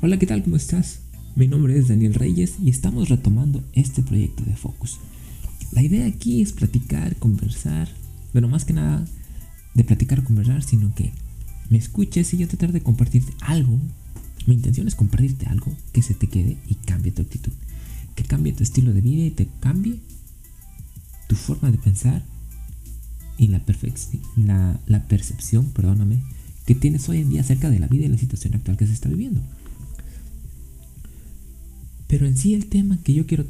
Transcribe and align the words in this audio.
Hola, 0.00 0.16
¿qué 0.16 0.26
tal? 0.26 0.44
¿Cómo 0.44 0.54
estás? 0.54 1.00
Mi 1.34 1.48
nombre 1.48 1.76
es 1.76 1.88
Daniel 1.88 2.14
Reyes 2.14 2.54
y 2.62 2.70
estamos 2.70 3.08
retomando 3.08 3.64
este 3.72 4.00
proyecto 4.00 4.44
de 4.44 4.54
Focus. 4.54 5.00
La 5.72 5.82
idea 5.82 6.06
aquí 6.06 6.40
es 6.40 6.52
platicar, 6.52 7.16
conversar, 7.16 7.88
pero 8.32 8.46
más 8.46 8.64
que 8.64 8.74
nada 8.74 9.04
de 9.74 9.82
platicar, 9.82 10.22
conversar, 10.22 10.62
sino 10.62 10.94
que 10.94 11.10
me 11.68 11.78
escuches 11.78 12.32
y 12.32 12.36
yo 12.36 12.46
tratar 12.46 12.70
de 12.70 12.80
compartirte 12.80 13.32
algo. 13.40 13.76
Mi 14.46 14.54
intención 14.54 14.86
es 14.86 14.94
compartirte 14.94 15.46
algo 15.46 15.76
que 15.92 16.02
se 16.02 16.14
te 16.14 16.28
quede 16.28 16.58
y 16.68 16.76
cambie 16.76 17.10
tu 17.10 17.22
actitud, 17.22 17.52
que 18.14 18.22
cambie 18.22 18.52
tu 18.52 18.62
estilo 18.62 18.92
de 18.92 19.00
vida 19.00 19.24
y 19.24 19.32
te 19.32 19.48
cambie 19.58 19.98
tu 21.26 21.34
forma 21.34 21.72
de 21.72 21.78
pensar 21.78 22.24
y 23.36 23.48
la, 23.48 23.60
la, 24.36 24.80
la 24.86 25.08
percepción, 25.08 25.66
perdóname, 25.72 26.22
que 26.66 26.76
tienes 26.76 27.08
hoy 27.08 27.18
en 27.18 27.30
día 27.30 27.40
acerca 27.40 27.68
de 27.68 27.80
la 27.80 27.88
vida 27.88 28.04
y 28.04 28.08
la 28.08 28.18
situación 28.18 28.54
actual 28.54 28.76
que 28.76 28.86
se 28.86 28.92
está 28.92 29.08
viviendo. 29.08 29.42
Pero 32.08 32.26
en 32.26 32.36
sí 32.36 32.54
el 32.54 32.66
tema 32.66 32.98
que 33.04 33.14
yo 33.14 33.26
quiero 33.26 33.44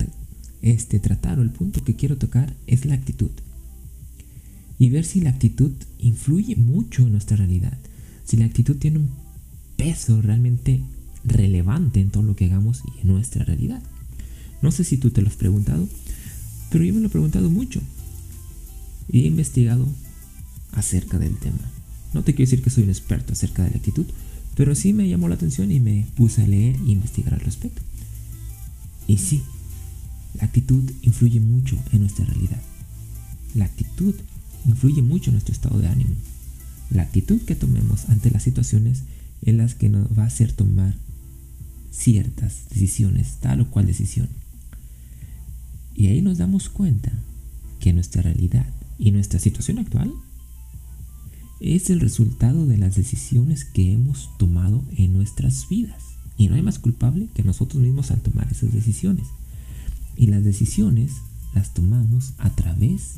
este, 0.61 0.99
tratar 0.99 1.39
o 1.39 1.43
el 1.43 1.51
punto 1.51 1.85
que 1.85 1.97
quiero 1.97 2.19
tocar 2.19 2.55
es 2.67 2.85
la 2.85 2.95
actitud. 2.95 3.31
Y 4.79 4.91
ver 4.91 5.05
si 5.05 5.21
la 5.21 5.31
actitud 5.31 5.73
influye 5.99 6.57
mucho 6.57 7.03
en 7.03 7.13
nuestra 7.13 7.37
realidad. 7.37 7.79
Si 8.25 8.37
la 8.37 8.45
actitud 8.45 8.77
tiene 8.77 8.99
un 8.99 9.11
peso 9.77 10.21
realmente 10.21 10.83
relevante 11.25 12.01
en 12.01 12.11
todo 12.11 12.23
lo 12.23 12.37
que 12.37 12.47
hagamos 12.47 12.83
y 12.97 13.01
en 13.01 13.09
nuestra 13.09 13.45
realidad. 13.45 13.83
No 14.61 14.73
sé 14.73 14.85
si 14.85 14.99
tú 14.99 15.11
te 15.11 15.23
lo 15.23 15.29
has 15.29 15.37
preguntado, 15.37 15.89
pero 16.71 16.85
yo 16.85 16.93
me 16.95 17.01
lo 17.01 17.07
he 17.07 17.11
preguntado 17.11 17.49
mucho. 17.49 17.81
Y 19.11 19.23
he 19.23 19.27
investigado 19.27 19.87
acerca 20.73 21.19
del 21.19 21.37
tema. 21.39 21.59
No 22.13 22.23
te 22.23 22.35
quiero 22.35 22.51
decir 22.51 22.63
que 22.63 22.71
soy 22.71 22.85
un 22.85 22.91
experto 22.91 23.33
acerca 23.33 23.63
de 23.65 23.71
la 23.71 23.77
actitud, 23.77 24.07
pero 24.57 24.75
sí 24.75 24.93
me 24.93 25.09
llamó 25.09 25.29
la 25.29 25.37
atención 25.37 25.71
y 25.71 25.81
me 25.81 26.07
puse 26.17 26.43
a 26.43 26.47
leer 26.47 26.77
e 26.77 26.91
investigar 26.91 27.35
al 27.35 27.41
respecto. 27.41 27.83
Y 29.09 29.19
sí, 29.19 29.43
la 30.35 30.45
actitud 30.45 30.89
influye 31.03 31.41
mucho 31.41 31.77
en 31.93 32.01
nuestra 32.01 32.25
realidad. 32.27 32.61
La 33.55 33.65
actitud 33.65 34.15
influye 34.67 35.03
mucho 35.03 35.31
en 35.31 35.35
nuestro 35.35 35.53
estado 35.53 35.81
de 35.81 35.89
ánimo. 35.89 36.15
La 36.91 37.03
actitud 37.03 37.41
que 37.41 37.57
tomemos 37.57 38.09
ante 38.09 38.31
las 38.31 38.45
situaciones 38.45 39.03
en 39.43 39.57
las 39.57 39.75
que 39.75 39.89
nos 39.89 40.17
va 40.17 40.25
a 40.25 40.27
hacer 40.27 40.53
tomar 40.53 40.95
ciertas 41.91 42.69
decisiones, 42.71 43.39
tal 43.41 43.63
o 43.63 43.71
cual 43.71 43.87
decisión. 43.87 44.29
Y 45.95 46.07
ahí 46.07 46.23
nos 46.23 46.39
damos 46.39 46.69
cuenta 46.69 47.11
que 47.81 47.93
nuestra 47.93 48.23
realidad 48.23 48.67
y 48.99 49.11
nuestra 49.11 49.41
situación 49.41 49.79
actual 49.79 50.13
es 51.61 51.91
el 51.91 52.01
resultado 52.01 52.67
de 52.67 52.77
las 52.77 52.95
decisiones 52.95 53.65
que 53.65 53.93
hemos 53.93 54.31
tomado 54.39 54.85
en 54.97 55.13
nuestras 55.13 55.69
vidas. 55.69 56.08
Y 56.39 56.49
no 56.49 56.55
hay 56.55 56.63
más 56.63 56.79
culpable 56.79 57.29
que 57.35 57.43
nosotros 57.43 57.83
mismos 57.83 58.11
al 58.11 58.23
tomar 58.23 58.49
esas 58.51 58.73
decisiones. 58.73 59.27
Y 60.17 60.29
las 60.29 60.43
decisiones 60.45 61.13
las 61.55 61.75
tomamos 61.75 62.33
a 62.39 62.49
través 62.51 63.17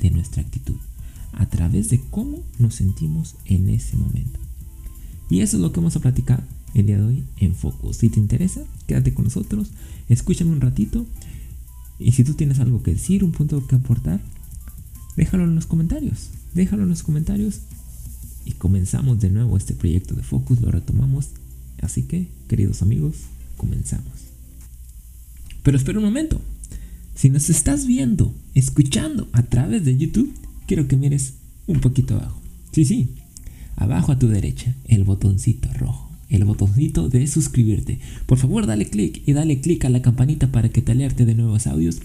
de 0.00 0.10
nuestra 0.10 0.42
actitud, 0.42 0.76
a 1.32 1.46
través 1.46 1.88
de 1.90 2.00
cómo 2.10 2.42
nos 2.58 2.74
sentimos 2.74 3.36
en 3.44 3.68
ese 3.68 3.96
momento. 3.96 4.40
Y 5.30 5.40
eso 5.40 5.56
es 5.56 5.62
lo 5.62 5.72
que 5.72 5.78
vamos 5.78 5.94
a 5.94 6.00
platicar 6.00 6.44
el 6.74 6.86
día 6.86 6.96
de 6.96 7.04
hoy 7.04 7.24
en 7.36 7.54
Focus. 7.54 7.98
Si 7.98 8.08
te 8.08 8.18
interesa, 8.18 8.62
quédate 8.88 9.14
con 9.14 9.26
nosotros, 9.26 9.70
escúchame 10.08 10.50
un 10.50 10.60
ratito. 10.60 11.06
Y 12.00 12.12
si 12.12 12.24
tú 12.24 12.34
tienes 12.34 12.58
algo 12.58 12.82
que 12.82 12.94
decir, 12.94 13.22
un 13.22 13.32
punto 13.32 13.64
que 13.66 13.76
aportar, 13.76 14.20
déjalo 15.16 15.44
en 15.44 15.54
los 15.54 15.66
comentarios 15.66 16.30
déjalo 16.54 16.82
en 16.82 16.90
los 16.90 17.02
comentarios 17.02 17.60
y 18.44 18.52
comenzamos 18.52 19.20
de 19.20 19.30
nuevo 19.30 19.56
este 19.56 19.74
proyecto 19.74 20.14
de 20.14 20.22
Focus, 20.22 20.60
lo 20.60 20.70
retomamos. 20.70 21.28
Así 21.82 22.04
que, 22.04 22.28
queridos 22.48 22.80
amigos, 22.80 23.16
comenzamos. 23.58 24.06
Pero 25.62 25.76
espera 25.76 25.98
un 25.98 26.04
momento. 26.04 26.40
Si 27.14 27.28
nos 27.28 27.50
estás 27.50 27.86
viendo, 27.86 28.34
escuchando 28.54 29.28
a 29.32 29.42
través 29.42 29.84
de 29.84 29.98
YouTube, 29.98 30.32
quiero 30.66 30.88
que 30.88 30.96
mires 30.96 31.34
un 31.66 31.80
poquito 31.80 32.14
abajo. 32.14 32.40
Sí, 32.72 32.84
sí. 32.84 33.10
Abajo 33.76 34.12
a 34.12 34.18
tu 34.18 34.28
derecha, 34.28 34.74
el 34.86 35.04
botoncito 35.04 35.70
rojo. 35.74 36.10
El 36.30 36.44
botoncito 36.44 37.10
de 37.10 37.26
suscribirte. 37.26 37.98
Por 38.24 38.38
favor, 38.38 38.66
dale 38.66 38.88
click 38.88 39.22
y 39.26 39.34
dale 39.34 39.60
click 39.60 39.84
a 39.84 39.90
la 39.90 40.00
campanita 40.00 40.50
para 40.50 40.70
que 40.70 40.80
te 40.80 40.92
alerte 40.92 41.26
de 41.26 41.34
nuevos 41.34 41.66
audios. 41.66 41.98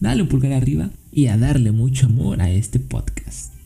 Dale 0.00 0.22
un 0.22 0.28
pulgar 0.28 0.52
arriba 0.52 0.90
y 1.12 1.26
a 1.26 1.38
darle 1.38 1.72
mucho 1.72 2.06
amor 2.06 2.42
a 2.42 2.50
este 2.50 2.78
podcast. 2.78 3.59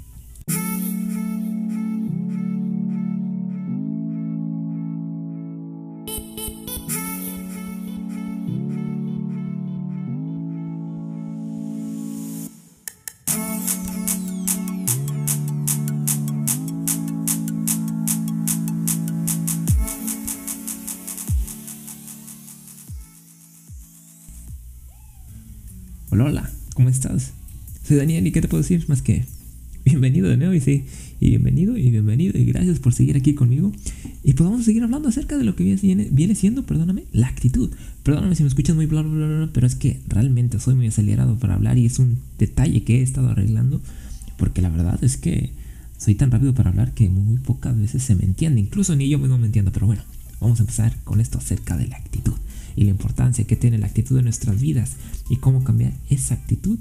Soy 27.94 28.00
Daniel. 28.00 28.26
Y 28.26 28.32
¿qué 28.32 28.40
te 28.40 28.48
puedo 28.48 28.60
decir 28.60 28.84
más 28.88 29.02
que 29.02 29.24
bienvenido 29.84 30.28
de 30.28 30.36
nuevo 30.36 30.52
y 30.52 30.60
sí, 30.60 30.84
y 31.20 31.28
bienvenido 31.28 31.76
y 31.76 31.90
bienvenido 31.90 32.36
y 32.36 32.44
gracias 32.44 32.80
por 32.80 32.92
seguir 32.92 33.16
aquí 33.16 33.34
conmigo. 33.34 33.70
Y 34.24 34.32
podemos 34.32 34.64
seguir 34.64 34.82
hablando 34.82 35.08
acerca 35.08 35.38
de 35.38 35.44
lo 35.44 35.54
que 35.54 35.62
viene, 35.62 36.08
viene 36.10 36.34
siendo, 36.34 36.66
perdóname, 36.66 37.04
la 37.12 37.28
actitud. 37.28 37.70
Perdóname 38.02 38.34
si 38.34 38.42
me 38.42 38.48
escuchas 38.48 38.74
muy 38.74 38.86
bla, 38.86 39.02
bla, 39.02 39.12
bla, 39.12 39.36
bla, 39.36 39.50
pero 39.52 39.68
es 39.68 39.76
que 39.76 40.00
realmente 40.08 40.58
soy 40.58 40.74
muy 40.74 40.88
acelerado 40.88 41.38
para 41.38 41.54
hablar 41.54 41.78
y 41.78 41.86
es 41.86 42.00
un 42.00 42.18
detalle 42.36 42.82
que 42.82 42.98
he 42.98 43.02
estado 43.02 43.28
arreglando 43.28 43.80
porque 44.38 44.60
la 44.60 44.70
verdad 44.70 44.98
es 45.04 45.16
que 45.16 45.52
soy 45.96 46.16
tan 46.16 46.32
rápido 46.32 46.52
para 46.52 46.70
hablar 46.70 46.94
que 46.94 47.08
muy 47.08 47.36
pocas 47.36 47.78
veces 47.78 48.02
se 48.02 48.16
me 48.16 48.24
entiende, 48.24 48.60
incluso 48.60 48.96
ni 48.96 49.08
yo 49.08 49.20
mismo 49.20 49.38
me 49.38 49.46
entiendo, 49.46 49.70
pero 49.70 49.86
bueno, 49.86 50.02
vamos 50.40 50.58
a 50.58 50.64
empezar 50.64 50.96
con 51.04 51.20
esto 51.20 51.38
acerca 51.38 51.76
de 51.76 51.86
la 51.86 51.96
actitud 51.98 52.34
y 52.74 52.82
la 52.82 52.90
importancia 52.90 53.44
que 53.44 53.54
tiene 53.54 53.78
la 53.78 53.86
actitud 53.86 54.18
en 54.18 54.24
nuestras 54.24 54.60
vidas 54.60 54.96
y 55.30 55.36
cómo 55.36 55.62
cambiar 55.62 55.92
esa 56.10 56.34
actitud 56.34 56.80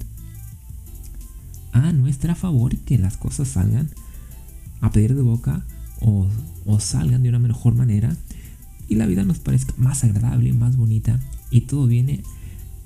a 1.73 1.91
nuestra 1.91 2.35
favor 2.35 2.78
que 2.78 2.97
las 2.97 3.17
cosas 3.17 3.50
salgan 3.50 3.89
a 4.81 4.91
pedir 4.91 5.16
de 5.16 5.22
boca 5.22 5.66
o, 6.00 6.28
o 6.66 6.79
salgan 6.79 7.23
de 7.23 7.29
una 7.29 7.39
mejor 7.39 7.75
manera 7.75 8.16
y 8.88 8.95
la 8.95 9.06
vida 9.06 9.23
nos 9.23 9.39
parezca 9.39 9.73
más 9.78 10.03
agradable, 10.03 10.53
más 10.53 10.78
bonita 10.78 11.19
y 11.51 11.61
todo 11.61 11.88
viene 11.88 12.23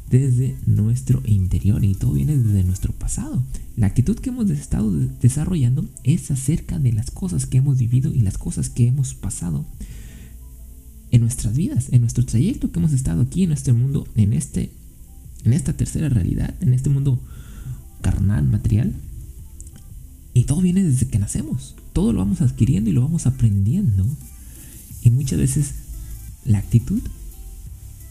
desde 0.10 0.56
nuestro 0.66 1.22
interior 1.26 1.84
y 1.84 1.94
todo 1.94 2.14
viene 2.14 2.38
desde 2.38 2.64
nuestro 2.64 2.94
pasado. 2.94 3.44
La 3.76 3.88
actitud 3.88 4.18
que 4.18 4.30
hemos 4.30 4.50
estado 4.50 4.92
desarrollando 4.92 5.86
es 6.04 6.32
acerca 6.32 6.80
de 6.80 6.94
las 6.94 7.12
cosas 7.12 7.46
que 7.46 7.58
hemos 7.58 7.78
vivido 7.78 8.14
y 8.14 8.22
las 8.22 8.38
cosas 8.38 8.70
que 8.70 8.88
hemos 8.88 9.14
pasado 9.14 9.66
en 11.12 11.22
nuestras 11.22 11.56
vidas, 11.56 11.88
en 11.92 12.02
nuestro 12.02 12.26
trayecto 12.26 12.72
que 12.72 12.80
hemos 12.80 12.94
estado 12.94 13.22
aquí 13.22 13.44
en 13.44 13.52
este 13.52 13.74
mundo, 13.74 14.08
en 14.16 14.34
este 14.34 14.72
en 15.44 15.54
esta 15.54 15.74
tercera 15.74 16.10
realidad, 16.10 16.56
en 16.62 16.74
este 16.74 16.90
mundo 16.90 17.22
carnal, 18.02 18.48
material. 18.48 18.94
Y 20.34 20.44
todo 20.44 20.62
viene 20.62 20.84
desde 20.84 21.08
que 21.08 21.20
nacemos. 21.20 21.76
Todo 21.94 22.14
lo 22.14 22.20
vamos 22.20 22.42
adquiriendo 22.42 22.90
y 22.90 22.94
lo 22.94 23.02
vamos 23.02 23.26
aprendiendo. 23.26 24.06
Y 25.02 25.10
muchas 25.10 25.40
veces 25.40 25.74
la 26.46 26.60
actitud 26.60 27.02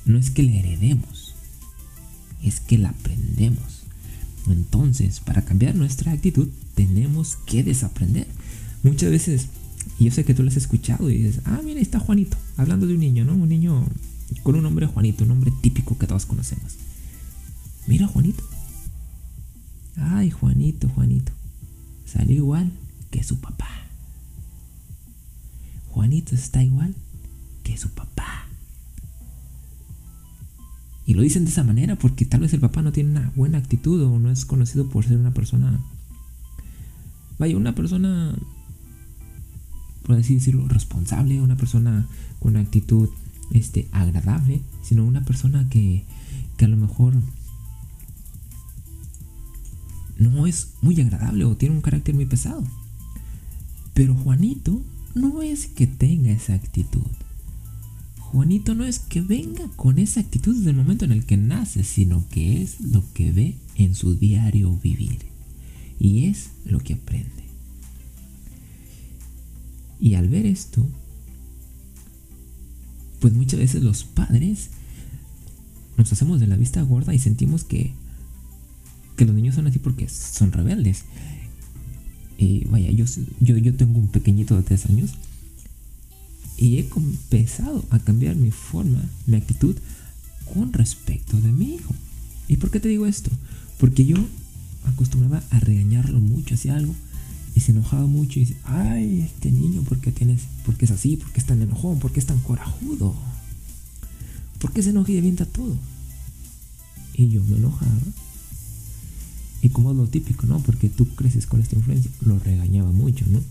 no 0.05 0.19
es 0.19 0.31
que 0.31 0.43
la 0.43 0.52
heredemos, 0.52 1.34
es 2.43 2.61
que 2.61 2.78
la 2.78 2.90
aprendemos. 2.90 3.82
Entonces, 4.49 5.20
para 5.20 5.44
cambiar 5.44 5.75
nuestra 5.75 6.12
actitud, 6.12 6.49
tenemos 6.75 7.37
que 7.46 7.64
desaprender. 7.64 8.26
Muchas 8.82 9.11
veces 9.11 9.49
yo 9.99 10.11
sé 10.11 10.25
que 10.25 10.34
tú 10.34 10.43
lo 10.43 10.50
has 10.50 10.56
escuchado 10.56 11.11
y 11.11 11.19
dices, 11.19 11.43
ah, 11.44 11.61
mira, 11.64 11.78
ahí 11.78 11.82
está 11.82 11.99
Juanito, 11.99 12.37
hablando 12.56 12.87
de 12.87 12.94
un 12.94 13.00
niño, 13.00 13.25
¿no? 13.25 13.34
Un 13.34 13.49
niño 13.49 13.84
con 14.43 14.55
un 14.55 14.62
nombre 14.62 14.87
Juanito, 14.87 15.25
un 15.25 15.31
nombre 15.31 15.52
típico 15.61 15.99
que 15.99 16.06
todos 16.06 16.26
conocemos. 16.26 16.76
Mira, 17.87 18.06
Juanito. 18.06 18.43
Ay, 20.08 20.31
Juanito, 20.31 20.88
Juanito. 20.88 21.32
Salió 22.05 22.37
igual 22.37 22.73
que 23.11 23.23
su 23.23 23.41
papá. 23.41 23.69
Juanito 25.91 26.35
está 26.35 26.62
igual 26.62 26.94
que 27.62 27.76
su 27.76 27.91
papá. 27.91 28.47
Y 31.06 31.14
lo 31.14 31.23
dicen 31.23 31.44
de 31.44 31.50
esa 31.50 31.64
manera 31.64 31.97
porque 31.97 32.25
tal 32.25 32.41
vez 32.41 32.53
el 32.53 32.61
papá 32.61 32.82
no 32.82 32.93
tiene 32.93 33.11
una 33.11 33.32
buena 33.37 33.58
actitud 33.58 34.03
o 34.03 34.19
no 34.19 34.31
es 34.31 34.44
conocido 34.44 34.88
por 34.88 35.05
ser 35.05 35.19
una 35.19 35.32
persona... 35.32 35.81
Vaya, 37.38 37.56
una 37.56 37.75
persona 37.75 38.35
por 40.06 40.17
así 40.17 40.35
decirlo, 40.35 40.69
responsable, 40.69 41.43
una 41.43 41.56
persona 41.56 42.06
con 42.38 42.52
una 42.52 42.61
actitud 42.61 43.09
este, 43.52 43.88
agradable, 43.91 44.62
sino 44.82 45.05
una 45.05 45.25
persona 45.25 45.69
que, 45.69 46.05
que 46.56 46.64
a 46.64 46.69
lo 46.69 46.76
mejor 46.76 47.14
no 50.18 50.46
es 50.46 50.74
muy 50.82 51.00
agradable 51.00 51.44
o 51.44 51.56
tiene 51.56 51.74
un 51.74 51.82
carácter 51.82 52.14
muy 52.14 52.26
pesado. 52.26 52.64
Pero 53.94 54.14
Juanito 54.14 54.82
no 55.14 55.42
es 55.42 55.66
que 55.66 55.86
tenga 55.86 56.30
esa 56.30 56.54
actitud. 56.54 57.06
Juanito 58.18 58.74
no 58.74 58.84
es 58.84 58.98
que 58.98 59.20
venga 59.20 59.68
con 59.76 59.98
esa 59.98 60.20
actitud 60.20 60.56
desde 60.56 60.70
el 60.70 60.76
momento 60.76 61.04
en 61.04 61.12
el 61.12 61.24
que 61.24 61.36
nace, 61.36 61.84
sino 61.84 62.28
que 62.28 62.62
es 62.62 62.80
lo 62.80 63.04
que 63.14 63.32
ve 63.32 63.56
en 63.76 63.94
su 63.94 64.14
diario 64.14 64.76
vivir. 64.76 65.18
Y 65.98 66.26
es 66.26 66.50
lo 66.64 66.80
que 66.80 66.94
aprende. 66.94 67.44
Y 69.98 70.14
al 70.14 70.28
ver 70.28 70.44
esto, 70.44 70.86
pues 73.20 73.32
muchas 73.32 73.60
veces 73.60 73.82
los 73.82 74.04
padres 74.04 74.70
nos 75.96 76.12
hacemos 76.12 76.40
de 76.40 76.46
la 76.46 76.56
vista 76.56 76.82
gorda 76.82 77.14
y 77.14 77.18
sentimos 77.18 77.64
que, 77.64 77.94
que 79.16 79.24
los 79.24 79.34
niños 79.34 79.54
son 79.54 79.66
así 79.66 79.78
porque 79.78 80.08
son 80.08 80.52
rebeldes. 80.52 81.04
Y 82.38 82.64
vaya, 82.66 82.90
yo, 82.90 83.06
yo, 83.40 83.56
yo 83.56 83.74
tengo 83.74 83.98
un 83.98 84.08
pequeñito 84.08 84.56
de 84.56 84.62
tres 84.62 84.86
años 84.86 85.12
y 86.58 86.78
he 86.78 86.88
empezado 86.96 87.84
a 87.90 87.98
cambiar 87.98 88.36
mi 88.36 88.50
forma, 88.50 89.02
mi 89.26 89.36
actitud 89.36 89.76
con 90.52 90.72
respecto 90.72 91.40
de 91.40 91.52
mi 91.52 91.74
hijo. 91.74 91.94
¿Y 92.48 92.56
por 92.58 92.70
qué 92.70 92.80
te 92.80 92.88
digo 92.88 93.06
esto? 93.06 93.30
Porque 93.78 94.04
yo 94.04 94.16
acostumbraba 94.84 95.42
a 95.50 95.60
regañarlo 95.60 96.20
mucho 96.20 96.54
hacia 96.54 96.76
algo 96.76 96.94
y 97.54 97.60
se 97.60 97.72
enojaba 97.72 98.06
mucho 98.06 98.38
y 98.38 98.44
dice, 98.44 98.56
ay, 98.64 99.22
este 99.22 99.50
niño, 99.50 99.82
¿por 99.82 99.98
qué, 99.98 100.12
tienes, 100.12 100.42
¿por 100.64 100.76
qué 100.76 100.84
es 100.84 100.90
así? 100.90 101.16
¿Por 101.16 101.32
qué 101.32 101.40
es 101.40 101.46
tan 101.46 101.60
enojón? 101.62 101.98
¿Por 101.98 102.12
qué 102.12 102.20
es 102.20 102.26
tan 102.26 102.38
corajudo? 102.40 103.14
¿Por 104.58 104.72
qué 104.72 104.82
se 104.82 104.90
enoja 104.90 105.12
y 105.12 105.18
avienta 105.18 105.46
todo? 105.46 105.74
Y 107.14 107.28
yo 107.28 107.42
me 107.44 107.56
enojaba. 107.56 107.92
Y 109.66 109.70
como 109.70 109.90
es 109.90 109.96
lo 109.96 110.06
típico, 110.06 110.46
¿no? 110.46 110.60
Porque 110.60 110.88
tú 110.88 111.08
creces 111.16 111.44
con 111.44 111.60
esta 111.60 111.74
influencia, 111.74 112.08
lo 112.20 112.38
regañaba 112.38 112.92
mucho, 112.92 113.24
¿no? 113.28 113.42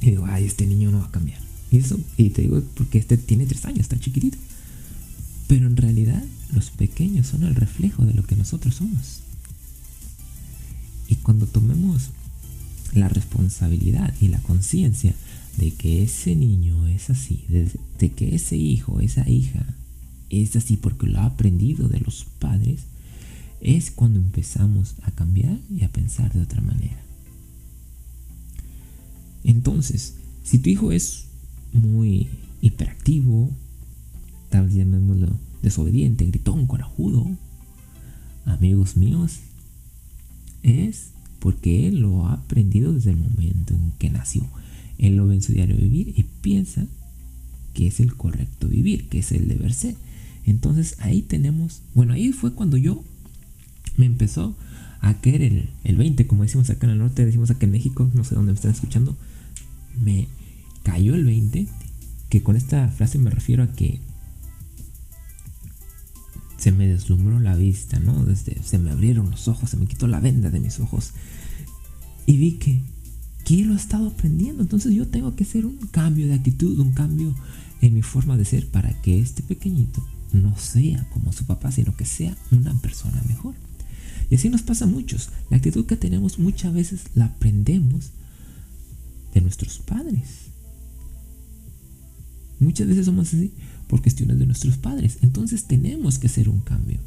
Y 0.00 0.10
digo, 0.10 0.26
ay, 0.26 0.44
este 0.44 0.66
niño 0.66 0.90
no 0.90 0.98
va 0.98 1.04
a 1.04 1.10
cambiar. 1.12 1.38
Y 1.70 1.76
eso, 1.76 2.00
y 2.16 2.30
te 2.30 2.42
digo 2.42 2.60
porque 2.74 2.98
este 2.98 3.16
tiene 3.16 3.46
tres 3.46 3.64
años, 3.64 3.82
está 3.82 3.96
chiquitito. 3.96 4.36
Pero 5.46 5.68
en 5.68 5.76
realidad 5.76 6.24
los 6.52 6.70
pequeños 6.70 7.28
son 7.28 7.44
el 7.44 7.54
reflejo 7.54 8.04
de 8.04 8.14
lo 8.14 8.24
que 8.24 8.34
nosotros 8.34 8.74
somos. 8.74 9.20
Y 11.06 11.14
cuando 11.14 11.46
tomemos 11.46 12.10
la 12.92 13.08
responsabilidad 13.08 14.12
y 14.20 14.26
la 14.26 14.40
conciencia 14.40 15.14
de 15.58 15.70
que 15.70 16.02
ese 16.02 16.34
niño 16.34 16.88
es 16.88 17.08
así, 17.08 17.44
de, 17.48 18.10
que 18.10 18.34
ese 18.34 18.56
hijo, 18.56 18.98
esa 18.98 19.30
hija 19.30 19.64
es 20.28 20.56
así 20.56 20.76
porque 20.76 21.06
lo 21.06 21.20
ha 21.20 21.26
aprendido 21.26 21.88
de 21.88 22.00
los 22.00 22.26
padres, 22.40 22.80
es 23.60 23.90
cuando 23.90 24.18
empezamos 24.18 24.94
a 25.02 25.10
cambiar 25.10 25.58
y 25.70 25.84
a 25.84 25.88
pensar 25.88 26.32
de 26.32 26.40
otra 26.40 26.60
manera. 26.60 27.00
Entonces, 29.44 30.16
si 30.42 30.58
tu 30.58 30.70
hijo 30.70 30.92
es 30.92 31.26
muy 31.72 32.28
hiperactivo, 32.60 33.50
tal 34.48 34.66
vez 34.66 34.74
llamémoslo 34.74 35.38
desobediente, 35.62 36.26
gritón, 36.26 36.66
corajudo, 36.66 37.30
amigos 38.44 38.96
míos, 38.96 39.40
es 40.62 41.10
porque 41.38 41.88
él 41.88 42.00
lo 42.00 42.26
ha 42.26 42.34
aprendido 42.34 42.92
desde 42.92 43.10
el 43.10 43.16
momento 43.16 43.74
en 43.74 43.92
que 43.98 44.10
nació. 44.10 44.46
Él 44.98 45.16
lo 45.16 45.26
ve 45.26 45.36
en 45.36 45.42
su 45.42 45.52
diario 45.52 45.76
vivir 45.76 46.12
y 46.16 46.24
piensa 46.24 46.86
que 47.72 47.86
es 47.86 48.00
el 48.00 48.14
correcto 48.14 48.68
vivir, 48.68 49.08
que 49.08 49.20
es 49.20 49.32
el 49.32 49.48
deber 49.48 49.72
ser. 49.72 49.94
Entonces 50.44 50.96
ahí 51.00 51.22
tenemos, 51.22 51.82
bueno, 51.94 52.12
ahí 52.12 52.32
fue 52.32 52.52
cuando 52.54 52.76
yo 52.76 53.02
me 53.96 54.06
empezó 54.06 54.56
a 55.00 55.14
caer 55.14 55.42
el, 55.42 55.70
el 55.84 55.96
20, 55.96 56.26
como 56.26 56.42
decimos 56.42 56.68
acá 56.70 56.86
en 56.86 56.92
el 56.92 56.98
norte, 56.98 57.24
decimos 57.24 57.50
acá 57.50 57.66
en 57.66 57.72
México, 57.72 58.10
no 58.14 58.24
sé 58.24 58.34
dónde 58.34 58.52
me 58.52 58.56
están 58.56 58.72
escuchando, 58.72 59.16
me 60.02 60.28
cayó 60.82 61.14
el 61.14 61.24
20, 61.24 61.66
que 62.28 62.42
con 62.42 62.56
esta 62.56 62.88
frase 62.88 63.18
me 63.18 63.30
refiero 63.30 63.62
a 63.64 63.72
que 63.72 64.00
se 66.60 66.72
me 66.72 66.86
deslumbró 66.86 67.40
la 67.40 67.56
vista, 67.56 67.98
¿no? 67.98 68.24
Desde, 68.24 68.62
se 68.62 68.78
me 68.78 68.90
abrieron 68.90 69.30
los 69.30 69.48
ojos, 69.48 69.70
se 69.70 69.78
me 69.78 69.86
quitó 69.86 70.06
la 70.06 70.20
venda 70.20 70.50
de 70.50 70.60
mis 70.60 70.78
ojos. 70.78 71.12
Y 72.26 72.36
vi 72.36 72.52
que, 72.58 72.82
que 73.46 73.64
lo 73.64 73.72
he 73.72 73.76
estado 73.76 74.08
aprendiendo. 74.08 74.62
Entonces 74.62 74.94
yo 74.94 75.08
tengo 75.08 75.34
que 75.34 75.44
hacer 75.44 75.64
un 75.64 75.78
cambio 75.90 76.26
de 76.26 76.34
actitud, 76.34 76.78
un 76.78 76.92
cambio 76.92 77.34
en 77.80 77.94
mi 77.94 78.02
forma 78.02 78.36
de 78.36 78.44
ser 78.44 78.68
para 78.68 78.92
que 79.00 79.20
este 79.20 79.42
pequeñito 79.42 80.06
no 80.34 80.54
sea 80.58 81.08
como 81.14 81.32
su 81.32 81.46
papá, 81.46 81.72
sino 81.72 81.96
que 81.96 82.04
sea 82.04 82.36
una 82.50 82.74
persona 82.74 83.22
mejor. 83.26 83.54
Y 84.30 84.36
así 84.36 84.48
nos 84.48 84.62
pasa 84.62 84.84
a 84.84 84.88
muchos. 84.88 85.30
La 85.50 85.56
actitud 85.56 85.86
que 85.86 85.96
tenemos 85.96 86.38
muchas 86.38 86.72
veces 86.72 87.02
la 87.14 87.26
aprendemos 87.26 88.10
de 89.34 89.40
nuestros 89.40 89.80
padres. 89.80 90.50
Muchas 92.60 92.86
veces 92.86 93.06
somos 93.06 93.28
así 93.28 93.52
por 93.88 94.02
cuestiones 94.02 94.38
de 94.38 94.46
nuestros 94.46 94.76
padres. 94.76 95.18
Entonces 95.22 95.64
tenemos 95.64 96.18
que 96.18 96.28
hacer 96.28 96.48
un 96.48 96.60
cambio. 96.60 97.00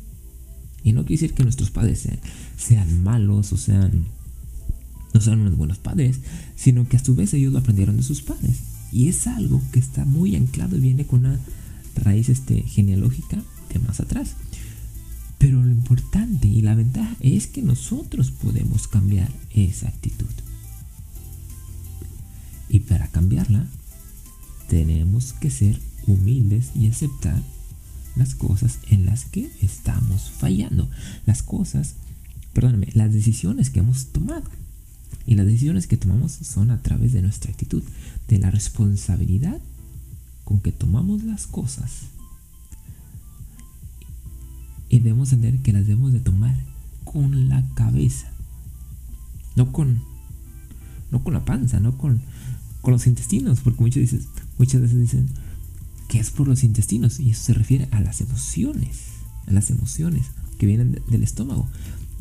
Y 0.84 0.92
no 0.92 1.06
quiere 1.06 1.22
decir 1.22 1.34
que 1.34 1.44
nuestros 1.44 1.72
padres 1.72 2.08
sean, 2.58 3.04
malos 3.04 3.54
o 3.54 3.58
sean 3.58 4.06
no 5.14 5.22
sean 5.22 5.42
unos 5.42 5.56
buenos 5.56 5.78
padres, 5.78 6.22
sino 6.56 6.90
que 6.90 6.98
a 6.98 7.04
su 7.04 7.16
vez 7.16 7.34
ellos 7.36 7.54
lo 7.54 7.60
aprendieron 7.60 7.98
de 7.98 8.04
sus 8.04 8.24
padres. 8.24 8.58
Y 8.92 9.08
es 9.08 9.28
algo 9.28 9.62
que 9.72 9.80
está 9.80 10.06
muy 10.06 10.36
anclado 10.36 10.76
y 10.76 10.82
viene 10.82 11.06
con 11.06 11.20
una 11.20 11.40
raíz 11.96 12.30
este, 12.30 12.64
genealógica 12.64 13.42
de 13.72 13.80
más 13.80 14.00
atrás. 14.00 14.36
Pero 15.44 15.62
lo 15.62 15.70
importante 15.70 16.48
y 16.48 16.62
la 16.62 16.74
ventaja 16.74 17.18
es 17.20 17.48
que 17.48 17.62
nosotros 17.62 18.32
podemos 18.32 18.88
cambiar 18.88 19.30
esa 19.54 19.90
actitud. 19.90 20.30
Y 22.70 22.80
para 22.80 23.10
cambiarla 23.10 23.68
tenemos 24.70 25.34
que 25.34 25.52
ser 25.52 25.78
humildes 26.08 26.72
y 26.76 26.88
aceptar 26.88 27.44
las 28.16 28.36
cosas 28.36 28.80
en 28.90 29.06
las 29.06 29.26
que 29.26 29.52
estamos 29.62 30.32
fallando. 30.32 30.90
Las 31.26 31.44
cosas, 31.44 31.96
perdóname, 32.54 32.88
las 32.94 33.12
decisiones 33.12 33.70
que 33.70 33.80
hemos 33.80 34.14
tomado. 34.14 34.50
Y 35.26 35.36
las 35.36 35.46
decisiones 35.46 35.88
que 35.88 35.98
tomamos 35.98 36.32
son 36.32 36.72
a 36.72 36.82
través 36.82 37.12
de 37.12 37.22
nuestra 37.22 37.52
actitud, 37.52 37.84
de 38.30 38.40
la 38.40 38.50
responsabilidad 38.50 39.60
con 40.46 40.62
que 40.62 40.72
tomamos 40.72 41.24
las 41.24 41.48
cosas. 41.48 42.14
Y 44.94 45.00
debemos 45.00 45.34
entender 45.34 45.60
que 45.64 45.74
las 45.74 45.88
debemos 45.88 46.14
de 46.14 46.20
tomar 46.20 46.56
con 47.04 47.50
la 47.50 47.68
cabeza. 47.74 48.32
No 49.56 49.72
con 49.72 50.04
no 51.10 51.24
con 51.24 51.34
la 51.34 51.44
panza, 51.46 51.80
no 51.80 51.98
con, 51.98 52.22
con 52.82 52.94
los 52.94 53.08
intestinos, 53.08 53.62
porque 53.62 53.82
muchos 53.82 54.02
dicen, 54.02 54.22
muchas 54.60 54.82
veces 54.82 55.00
dicen 55.00 55.30
que 56.10 56.20
es 56.20 56.30
por 56.30 56.48
los 56.48 56.64
intestinos 56.64 57.20
y 57.20 57.32
eso 57.32 57.42
se 57.42 57.54
refiere 57.56 57.88
a 57.90 58.02
las 58.02 58.22
emociones, 58.22 59.06
a 59.48 59.52
las 59.52 59.72
emociones 59.72 60.28
que 60.60 60.68
vienen 60.68 61.02
del 61.10 61.24
estómago. 61.24 61.68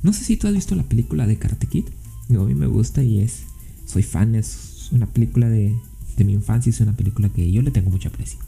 No 0.02 0.14
sé 0.14 0.25
si 0.25 0.38
tú 0.38 0.47
has 0.47 0.55
visto 0.55 0.75
la 0.75 0.85
película 0.85 1.26
de 1.26 1.37
Karate 1.37 1.67
Kid, 1.67 1.85
a 2.31 2.33
mí 2.33 2.55
me 2.55 2.69
gusta 2.69 3.02
y 3.02 3.19
es, 3.21 3.43
soy 3.85 4.02
fan, 4.02 4.35
es 4.35 4.88
una 4.93 5.05
película 5.05 5.50
de, 5.50 5.76
de 6.17 6.25
mi 6.25 6.33
infancia, 6.33 6.71
es 6.71 6.81
una 6.81 6.97
película 6.97 7.29
que 7.29 7.52
yo 7.52 7.61
le 7.61 7.71
tengo 7.71 7.91
mucho 7.91 8.09
aprecio. 8.09 8.38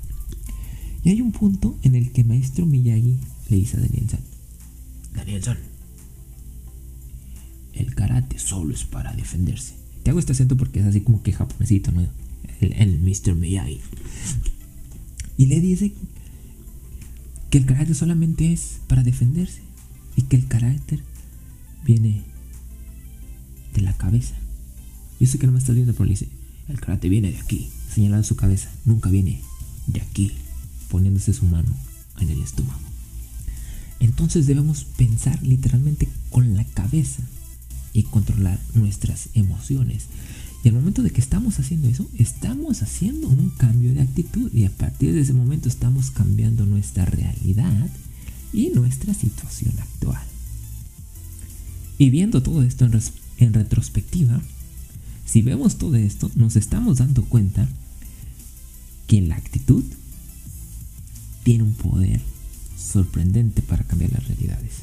Y 1.02 1.10
hay 1.10 1.20
un 1.20 1.32
punto 1.32 1.76
en 1.82 1.94
el 1.94 2.10
que 2.10 2.24
Maestro 2.24 2.64
Miyagi 2.64 3.18
le 3.48 3.56
dice 3.56 3.76
a 3.76 3.80
Danielson, 3.80 4.20
Danielson, 5.14 5.58
el 7.74 7.94
karate 7.94 8.38
solo 8.38 8.74
es 8.74 8.84
para 8.84 9.12
defenderse. 9.14 9.74
Te 10.02 10.10
hago 10.10 10.18
este 10.18 10.32
acento 10.32 10.56
porque 10.56 10.80
es 10.80 10.86
así 10.86 11.00
como 11.00 11.22
que 11.22 11.32
japonesito, 11.32 11.92
¿no? 11.92 12.06
el, 12.60 12.98
Mr. 12.98 13.34
Miyagi. 13.34 13.80
Y 15.36 15.46
le 15.46 15.60
dice 15.60 15.92
que 17.50 17.58
el 17.58 17.66
carácter 17.66 17.96
solamente 17.96 18.52
es 18.52 18.80
para 18.86 19.02
defenderse 19.02 19.60
y 20.16 20.22
que 20.22 20.36
el 20.36 20.46
carácter 20.46 21.02
viene 21.84 22.22
de 23.74 23.80
la 23.80 23.96
cabeza. 23.96 24.34
Yo 25.20 25.26
sé 25.26 25.38
que 25.38 25.46
no 25.46 25.52
me 25.52 25.58
estás 25.58 25.74
viendo, 25.74 25.92
pero 25.92 26.04
le 26.04 26.10
dice, 26.10 26.28
el 26.68 26.80
carácter 26.80 27.10
viene 27.10 27.32
de 27.32 27.38
aquí, 27.38 27.68
señalando 27.92 28.24
su 28.24 28.36
cabeza, 28.36 28.70
nunca 28.84 29.10
viene 29.10 29.42
de 29.86 30.00
aquí, 30.00 30.32
poniéndose 30.90 31.32
su 31.32 31.46
mano 31.46 31.74
en 32.20 32.30
el 32.30 32.42
estómago. 32.42 32.93
Entonces 34.04 34.46
debemos 34.46 34.84
pensar 34.84 35.42
literalmente 35.42 36.08
con 36.28 36.54
la 36.54 36.64
cabeza 36.64 37.22
y 37.94 38.02
controlar 38.02 38.60
nuestras 38.74 39.30
emociones 39.32 40.08
y 40.62 40.68
al 40.68 40.74
momento 40.74 41.02
de 41.02 41.10
que 41.10 41.22
estamos 41.22 41.58
haciendo 41.58 41.88
eso, 41.88 42.06
estamos 42.18 42.82
haciendo 42.82 43.28
un 43.28 43.48
cambio 43.48 43.94
de 43.94 44.02
actitud 44.02 44.52
y 44.52 44.66
a 44.66 44.70
partir 44.70 45.14
de 45.14 45.20
ese 45.20 45.32
momento 45.32 45.70
estamos 45.70 46.10
cambiando 46.10 46.66
nuestra 46.66 47.06
realidad 47.06 47.88
y 48.52 48.68
nuestra 48.74 49.14
situación 49.14 49.74
actual. 49.78 50.22
Y 51.96 52.10
viendo 52.10 52.42
todo 52.42 52.62
esto 52.62 52.84
en, 52.84 53.00
en 53.38 53.54
retrospectiva, 53.54 54.42
si 55.24 55.40
vemos 55.40 55.76
todo 55.76 55.96
esto, 55.96 56.30
nos 56.34 56.56
estamos 56.56 56.98
dando 56.98 57.24
cuenta 57.24 57.66
que 59.06 59.22
la 59.22 59.36
actitud 59.36 59.84
tiene 61.42 61.64
un 61.64 61.74
poder 61.74 62.20
sorprendente 62.76 63.62
para 63.62 63.84
cambiar 63.84 64.12
las 64.12 64.26
realidades. 64.26 64.82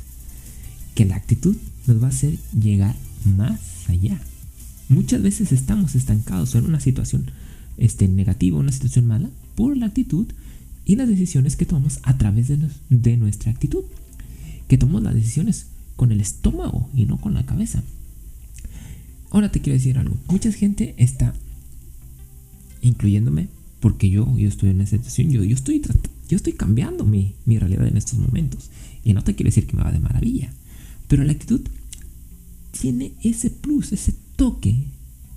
Que 0.96 1.06
la 1.06 1.16
actitud 1.16 1.56
nos 1.88 2.02
va 2.02 2.08
a 2.08 2.10
hacer 2.10 2.38
llegar 2.60 2.96
más 3.26 3.60
allá. 3.88 4.20
Muchas 4.90 5.22
veces 5.22 5.52
estamos 5.52 5.96
estancados 5.96 6.54
en 6.56 6.66
una 6.66 6.80
situación 6.80 7.32
este, 7.78 8.08
negativa, 8.08 8.60
una 8.60 8.72
situación 8.72 9.08
mala, 9.08 9.30
por 9.56 9.78
la 9.78 9.88
actitud 9.88 10.28
y 10.86 10.96
las 10.96 11.08
decisiones 11.08 11.56
que 11.56 11.66
tomamos 11.66 12.00
a 12.04 12.18
través 12.18 12.48
de, 12.50 13.18
nuestra 13.18 13.52
actitud. 13.52 13.84
Que 14.68 14.78
tomamos 14.78 15.04
las 15.04 15.16
decisiones 15.16 15.68
con 15.96 16.12
el 16.12 16.22
estómago 16.22 16.90
y 16.94 17.06
no 17.06 17.20
con 17.20 17.34
la 17.34 17.46
cabeza. 17.46 17.84
Ahora 19.30 19.52
te 19.52 19.62
quiero 19.62 19.78
decir 19.78 19.98
algo. 19.98 20.18
Mucha 20.28 20.52
gente 20.52 20.94
está, 20.98 21.34
incluyéndome, 22.82 23.48
porque 23.80 24.10
yo, 24.10 24.38
yo 24.38 24.48
estoy 24.48 24.70
en 24.70 24.82
esa 24.82 24.98
situación, 24.98 25.30
yo, 25.30 25.44
yo, 25.44 25.56
estoy, 25.56 25.82
yo 26.32 26.38
estoy 26.38 26.54
cambiando 26.54 27.04
mi, 27.04 27.36
mi 27.46 27.60
realidad 27.60 27.86
en 27.86 27.98
estos 27.98 28.18
momentos. 28.18 28.70
Y 29.04 29.14
no 29.14 29.22
te 29.22 29.36
quiero 29.36 29.50
decir 29.50 29.68
que 29.68 29.76
me 29.76 29.84
va 29.84 29.92
de 29.92 30.00
maravilla. 30.00 30.54
Pero 31.10 31.26
la 31.26 31.34
actitud 31.34 31.60
tiene 32.72 33.12
ese 33.22 33.50
plus, 33.50 33.92
ese 33.92 34.16
toque 34.38 34.78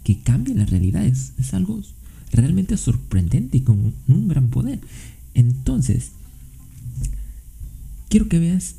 que 0.05 0.21
cambia 0.21 0.55
la 0.55 0.67
realidad. 0.67 1.05
Es, 1.05 1.33
es 1.37 1.53
algo 1.53 1.83
realmente 2.31 2.77
sorprendente 2.77 3.57
y 3.57 3.63
con 3.63 3.93
un 4.07 4.29
gran 4.29 4.51
poder. 4.51 4.79
Entonces, 5.35 6.13
quiero 8.09 8.29
que 8.29 8.39
veas 8.39 8.77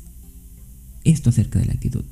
esto 1.04 1.28
acerca 1.28 1.58
de 1.58 1.66
la 1.66 1.74
actitud, 1.74 2.04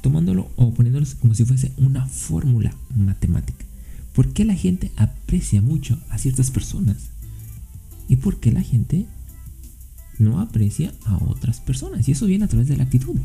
tomándolo 0.00 0.48
o 0.54 0.72
poniéndolo 0.72 1.06
como 1.20 1.34
si 1.34 1.44
fuese 1.44 1.72
una 1.76 2.06
fórmula 2.06 2.72
matemática. 2.96 3.64
¿Por 4.12 4.32
qué 4.32 4.44
la 4.44 4.54
gente 4.54 4.92
aprecia 4.94 5.60
mucho 5.60 5.98
a 6.08 6.18
ciertas 6.18 6.52
personas? 6.52 7.08
¿Y 8.08 8.14
por 8.14 8.38
qué 8.38 8.52
la 8.52 8.62
gente 8.62 9.06
no 10.20 10.40
aprecia 10.40 10.92
a 11.06 11.16
otras 11.16 11.60
personas? 11.60 12.08
Y 12.08 12.12
eso 12.12 12.26
viene 12.26 12.44
a 12.44 12.48
través 12.48 12.68
de 12.68 12.76
la 12.76 12.84
actitud. 12.84 13.16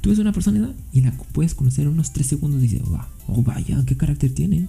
Tú 0.00 0.10
ves 0.10 0.18
una 0.18 0.32
persona 0.32 0.72
y 0.92 1.00
la 1.00 1.12
puedes 1.32 1.54
conocer 1.54 1.86
en 1.86 1.92
unos 1.92 2.12
3 2.12 2.26
segundos 2.26 2.60
y 2.60 2.68
dices, 2.68 2.82
oh 3.26 3.42
vaya, 3.42 3.82
qué 3.86 3.96
carácter 3.96 4.32
tiene. 4.32 4.68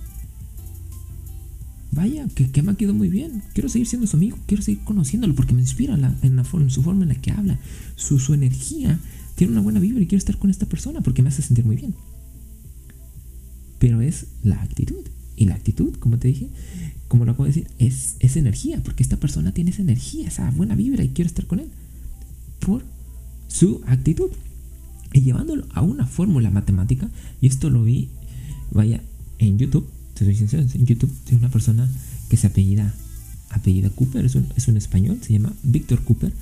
Vaya, 1.91 2.27
que, 2.33 2.61
me 2.63 2.71
ha 2.71 2.75
quedado 2.75 2.95
muy 2.95 3.09
bien. 3.09 3.43
Quiero 3.53 3.69
seguir 3.69 3.87
siendo 3.87 4.07
su 4.07 4.17
amigo, 4.17 4.37
quiero 4.47 4.63
seguir 4.63 4.83
conociéndolo 4.83 5.35
porque 5.35 5.53
me 5.53 5.61
inspira 5.61 5.93
en, 5.93 6.35
la, 6.35 6.43
su 6.69 6.81
forma 6.81 7.03
en 7.03 7.09
la 7.09 7.15
que 7.15 7.31
habla, 7.31 7.59
su, 7.95 8.17
su 8.19 8.33
energía. 8.33 8.99
Tiene 9.35 9.53
una 9.53 9.61
buena 9.61 9.79
vibra 9.79 10.01
y 10.01 10.07
quiero 10.07 10.19
estar 10.19 10.37
con 10.37 10.49
esta 10.49 10.65
persona 10.65 11.01
porque 11.01 11.21
me 11.21 11.29
hace 11.29 11.43
sentir 11.43 11.65
muy 11.65 11.75
bien. 11.75 11.93
Pero 13.77 14.01
es 14.01 14.27
la 14.43 14.61
actitud. 14.61 15.03
Y 15.35 15.45
la 15.45 15.55
actitud, 15.55 15.93
como 15.95 16.17
te 16.17 16.29
dije, 16.29 16.49
como 17.13 17.25
lo 17.25 17.33
acabo 17.33 17.43
de 17.43 17.49
decir, 17.51 17.67
es, 17.77 18.15
es 18.21 18.37
energía, 18.37 18.81
porque 18.83 19.03
esta 19.03 19.17
persona 19.17 19.51
tiene 19.51 19.69
esa 19.69 19.83
energía, 19.83 20.27
esa 20.27 20.49
buena 20.49 20.73
vibra 20.73 21.03
y 21.03 21.09
quiero 21.09 21.27
estar 21.27 21.45
con 21.45 21.59
él. 21.59 21.67
Por 22.59 22.83
su 23.47 23.83
actitud. 23.85 24.31
Y 25.13 25.21
llevándolo 25.21 25.67
a 25.75 25.83
una 25.83 26.07
fórmula 26.07 26.49
matemática, 26.49 27.07
y 27.39 27.45
esto 27.45 27.69
lo 27.69 27.83
vi, 27.83 28.09
vaya, 28.71 29.03
en 29.37 29.59
YouTube, 29.59 29.87
te 30.15 30.25
soy 30.25 30.33
sincero, 30.33 30.63
en 30.73 30.87
YouTube 30.87 31.13
de 31.29 31.35
una 31.35 31.49
persona 31.49 31.87
que 32.29 32.37
se 32.37 32.47
apellida, 32.47 32.95
apellida 33.51 33.91
Cooper, 33.91 34.25
es 34.25 34.33
un, 34.33 34.47
es 34.55 34.67
un 34.67 34.77
español, 34.77 35.19
se 35.21 35.33
llama 35.33 35.53
Víctor 35.61 36.03
Cooper, 36.03 36.33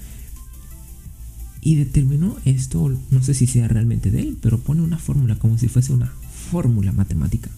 y 1.59 1.75
determinó 1.75 2.37
esto, 2.45 2.97
no 3.09 3.23
sé 3.23 3.33
si 3.33 3.45
sea 3.45 3.67
realmente 3.67 4.09
de 4.09 4.21
él, 4.21 4.37
pero 4.41 4.57
pone 4.57 4.83
una 4.83 4.99
fórmula 4.99 5.35
como 5.35 5.57
si 5.57 5.67
fuese 5.67 5.91
una 5.91 6.13
fórmula 6.49 6.93
matemática 6.93 7.49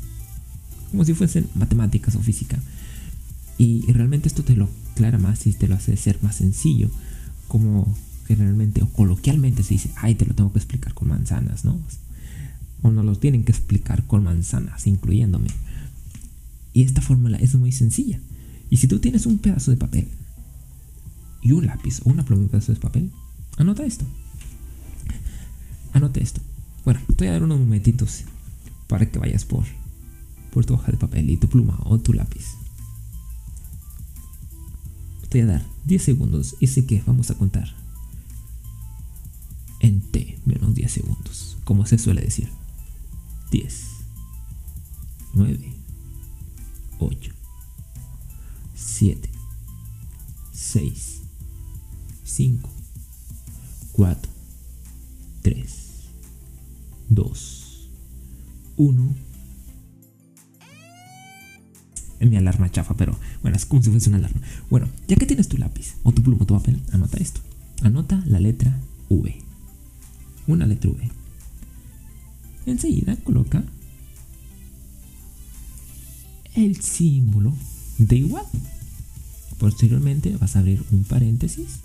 como 0.93 1.05
si 1.05 1.15
fuesen 1.15 1.48
matemáticas 1.55 2.15
o 2.15 2.20
física. 2.20 2.60
Y, 3.57 3.91
realmente 3.91 4.27
esto 4.27 4.43
te 4.43 4.55
lo 4.55 4.69
aclara 4.91 5.17
más 5.17 5.45
y 5.48 5.53
te 5.53 5.67
lo 5.67 5.75
hace 5.75 5.95
ser 5.98 6.22
más 6.22 6.36
sencillo, 6.36 6.89
como 7.48 7.95
generalmente 8.27 8.81
o 8.81 8.89
coloquialmente 8.89 9.63
se 9.63 9.75
dice, 9.75 9.91
ay, 9.95 10.15
te 10.15 10.25
lo 10.25 10.33
tengo 10.33 10.51
que 10.51 10.60
explicar 10.60 10.93
con 10.93 11.10
manzanas, 11.10 11.65
¿no? 11.65 11.79
O 12.81 12.91
no 12.91 13.03
lo 13.03 13.15
tienen 13.15 13.43
que 13.43 13.51
explicar 13.51 14.05
con 14.07 14.24
manzanas, 14.24 14.88
incluyéndome. 14.88 15.50
Y 16.74 16.83
esta 16.83 17.01
fórmula 17.01 17.38
es 17.38 17.55
muy 17.55 17.72
sencilla. 17.72 18.19
Y 18.69 18.77
si 18.77 18.88
tú 18.88 19.00
tienes 19.00 19.25
un 19.25 19.38
pedazo 19.38 19.72
de 19.72 19.77
papel 19.77 20.07
y 21.41 21.51
un 21.51 21.65
lápiz 21.65 22.01
o 22.03 22.10
una 22.10 22.24
pluma 22.24 22.41
y 22.41 22.45
un 22.45 22.50
pedazo 22.50 22.74
de 22.74 22.79
papel, 22.79 23.12
anota 23.57 23.86
esto. 23.86 24.05
Anota 25.93 26.19
esto. 26.19 26.41
Bueno, 26.83 27.00
te 27.07 27.13
voy 27.13 27.27
a 27.27 27.33
dar 27.33 27.43
unos 27.43 27.60
momentitos 27.60 28.24
para 28.88 29.10
que 29.10 29.19
vayas 29.19 29.45
por 29.45 29.65
por 30.53 30.65
tu 30.65 30.75
hoja 30.75 30.91
de 30.91 30.98
papel 30.98 31.29
y 31.31 31.38
tu 31.38 31.48
pluma 31.50 31.79
o 31.83 31.98
tu 31.98 32.13
lápiz. 32.13 32.45
Voy 35.34 35.42
a 35.42 35.48
dar 35.48 35.66
10 35.86 36.04
segundos 36.04 36.56
y 36.60 36.68
sé 36.68 36.86
que 36.86 37.02
vamos 37.08 37.32
a 37.32 37.34
contar 37.34 37.68
en 39.80 40.00
T 40.00 40.38
menos 40.46 40.75
10 40.75 40.92
segundos, 40.92 41.58
como 41.63 41.88
se 41.88 41.98
suele 41.98 42.22
decir. 42.22 42.50
10, 43.50 43.84
9, 45.34 45.74
8, 47.00 47.32
7, 48.75 49.30
6, 50.52 51.22
5, 52.24 52.70
4, 53.94 54.32
3, 55.42 55.68
2, 57.10 57.90
1 58.78 59.16
mi 62.30 62.38
alarma 62.38 62.72
chafa, 62.72 62.96
pero 62.96 63.18
bueno, 63.42 63.58
es 63.58 63.65
como 63.65 63.82
si 63.82 63.89
fuese 63.89 64.10
una 64.10 64.20
alarma. 64.20 64.42
Bueno, 64.70 64.88
ya 65.08 65.15
que 65.15 65.25
tienes 65.25 65.48
tu 65.48 65.58
lápiz 65.58 65.96
o 66.03 66.12
tu 66.12 66.22
pluma 66.22 66.44
o 66.44 66.46
tu 66.46 66.56
papel, 66.56 66.82
anota 66.92 67.18
esto. 67.18 67.42
Anota 67.82 68.24
la 68.25 68.39
letra 68.39 68.80
V. 69.10 69.36
Una 70.48 70.65
letra 70.65 70.89
V. 70.92 71.10
Enseguida 72.65 73.15
coloca 73.18 73.63
el 76.56 76.80
símbolo 76.82 77.53
de 77.98 78.18
igual. 78.18 78.46
Posteriormente 79.58 80.36
vas 80.38 80.56
a 80.56 80.60
abrir 80.60 80.84
un 80.92 81.03
paréntesis 81.03 81.80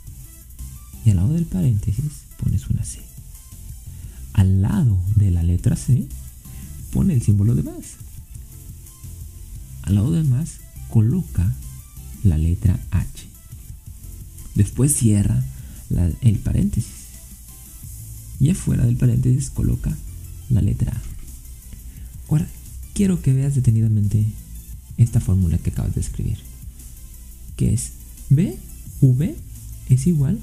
y 1.04 1.10
al 1.10 1.16
lado 1.16 1.32
del 1.32 1.46
paréntesis 1.46 2.24
pones 2.42 2.68
una 2.68 2.84
C. 2.84 3.00
Al 4.32 4.62
lado 4.62 4.98
de 5.16 5.30
la 5.30 5.42
letra 5.42 5.76
C 5.76 6.06
pone 6.92 7.14
el 7.14 7.22
símbolo 7.22 7.54
de 7.54 7.62
más. 7.62 7.96
Al 9.88 9.94
lado 9.94 10.10
del 10.10 10.26
más, 10.26 10.58
coloca 10.90 11.50
la 12.22 12.36
letra 12.36 12.78
H. 12.90 13.26
Después 14.54 14.94
cierra 14.94 15.42
el 16.20 16.38
paréntesis. 16.40 16.92
Y 18.38 18.50
afuera 18.50 18.84
del 18.84 18.96
paréntesis 18.96 19.48
coloca 19.48 19.96
la 20.50 20.60
letra 20.60 20.92
A. 20.92 21.00
Ahora, 22.28 22.46
quiero 22.92 23.22
que 23.22 23.32
veas 23.32 23.54
detenidamente 23.54 24.26
esta 24.98 25.20
fórmula 25.20 25.56
que 25.56 25.70
acabas 25.70 25.94
de 25.94 26.02
escribir. 26.02 26.36
Que 27.56 27.72
es 27.72 27.92
B, 28.28 28.58
V 29.00 29.36
es 29.88 30.06
igual 30.06 30.38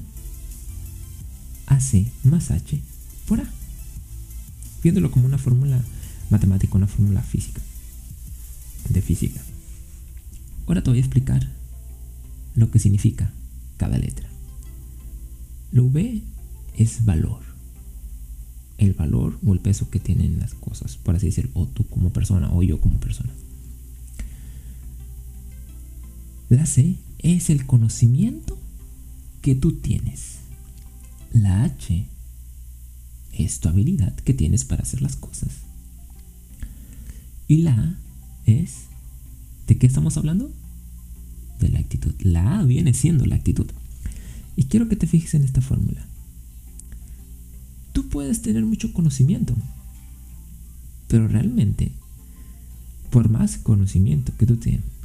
a 1.66 1.78
C 1.78 2.10
más 2.24 2.50
H 2.50 2.80
por 3.28 3.42
A. 3.42 3.48
Viéndolo 4.82 5.12
como 5.12 5.26
una 5.26 5.38
fórmula 5.38 5.80
matemática, 6.30 6.74
una 6.74 6.88
fórmula 6.88 7.22
física 7.22 7.62
de 8.90 9.02
física. 9.02 9.40
Ahora 10.66 10.82
te 10.82 10.90
voy 10.90 10.98
a 10.98 11.02
explicar 11.02 11.48
lo 12.54 12.70
que 12.70 12.78
significa 12.78 13.32
cada 13.76 13.98
letra. 13.98 14.28
Lo 15.72 15.84
V 15.84 16.22
es 16.76 17.04
valor. 17.04 17.42
El 18.78 18.92
valor 18.92 19.38
o 19.44 19.52
el 19.54 19.60
peso 19.60 19.88
que 19.90 20.00
tienen 20.00 20.38
las 20.38 20.54
cosas, 20.54 20.96
por 20.96 21.16
así 21.16 21.26
decirlo, 21.26 21.50
o 21.54 21.66
tú 21.66 21.86
como 21.88 22.12
persona 22.12 22.52
o 22.52 22.62
yo 22.62 22.80
como 22.80 23.00
persona. 23.00 23.32
La 26.48 26.66
C 26.66 26.96
es 27.18 27.50
el 27.50 27.66
conocimiento 27.66 28.58
que 29.40 29.54
tú 29.54 29.72
tienes. 29.72 30.36
La 31.32 31.64
H 31.64 32.06
es 33.32 33.60
tu 33.60 33.68
habilidad 33.68 34.14
que 34.16 34.34
tienes 34.34 34.64
para 34.64 34.82
hacer 34.82 35.02
las 35.02 35.16
cosas. 35.16 35.50
Y 37.48 37.58
la 37.58 37.72
A 37.72 38.05
es, 38.46 38.84
¿de 39.66 39.76
qué 39.76 39.86
estamos 39.86 40.16
hablando? 40.16 40.50
De 41.60 41.68
la 41.68 41.78
actitud. 41.78 42.14
La 42.20 42.60
A 42.60 42.62
viene 42.62 42.94
siendo 42.94 43.26
la 43.26 43.36
actitud. 43.36 43.66
Y 44.56 44.64
quiero 44.64 44.88
que 44.88 44.96
te 44.96 45.06
fijes 45.06 45.34
en 45.34 45.44
esta 45.44 45.60
fórmula. 45.60 46.06
Tú 47.92 48.08
puedes 48.08 48.42
tener 48.42 48.64
mucho 48.64 48.92
conocimiento, 48.92 49.54
pero 51.08 51.28
realmente, 51.28 51.92
por 53.10 53.28
más 53.28 53.58
conocimiento 53.58 54.32
que 54.38 54.46
tú, 54.46 54.58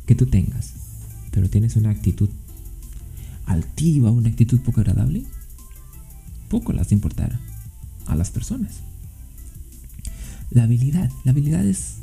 que 0.06 0.16
tú 0.16 0.26
tengas, 0.26 0.74
pero 1.32 1.50
tienes 1.50 1.76
una 1.76 1.90
actitud 1.90 2.30
altiva, 3.46 4.12
una 4.12 4.30
actitud 4.30 4.60
poco 4.60 4.82
agradable, 4.82 5.24
poco 6.50 6.74
las 6.74 6.92
importar 6.92 7.40
a 8.08 8.16
las 8.16 8.30
personas. 8.30 8.82
La 10.50 10.64
habilidad, 10.64 11.10
la 11.24 11.32
habilidad 11.32 11.66
es 11.66 11.96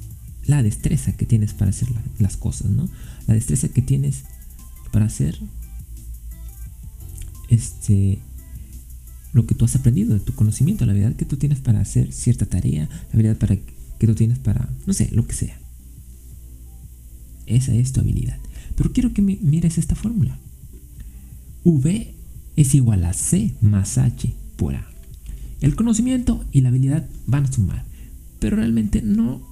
la 0.49 0.63
destreza 0.63 1.13
que 1.13 1.27
tienes 1.27 1.53
para 1.53 1.71
hacer 1.71 1.89
las 2.19 2.37
cosas, 2.37 2.71
¿no? 2.71 2.89
La 3.29 3.35
destreza 3.35 3.69
que 3.69 3.83
tienes 3.83 4.25
para 4.91 5.05
hacer 5.05 5.39
este 7.51 8.19
lo 9.35 9.47
que 9.47 9.55
tú 9.55 9.67
has 9.67 9.77
aprendido 9.77 10.15
de 10.15 10.21
tu 10.21 10.35
conocimiento, 10.35 10.87
la 10.87 10.93
habilidad 10.93 11.15
que 11.15 11.27
tú 11.27 11.37
tienes 11.37 11.61
para 11.61 11.81
hacer 11.81 12.13
cierta 12.13 12.47
tarea, 12.47 12.89
la 12.89 13.13
habilidad 13.13 13.37
para 13.37 13.57
que 13.57 14.07
tú 14.07 14.15
tienes 14.15 14.39
para, 14.39 14.69
no 14.87 14.95
sé, 14.95 15.11
lo 15.13 15.27
que 15.27 15.35
sea. 15.35 15.59
Esa 17.47 17.75
es 17.75 17.93
tu 17.93 18.01
habilidad. 18.01 18.39
Pero 18.75 18.93
quiero 18.93 19.13
que 19.13 19.21
mires 19.21 19.77
esta 19.77 19.95
fórmula. 19.95 20.39
V 21.63 22.15
es 22.57 22.75
igual 22.75 23.05
a 23.05 23.13
C 23.13 23.55
más 23.61 23.99
H 23.99 24.33
por 24.57 24.75
A. 24.77 24.89
El 25.61 25.77
conocimiento 25.77 26.45
y 26.53 26.63
la 26.63 26.71
habilidad 26.71 27.07
van 27.27 27.45
a 27.45 27.53
sumar, 27.53 27.85
pero 28.39 28.57
realmente 28.57 29.03
no, 29.03 29.43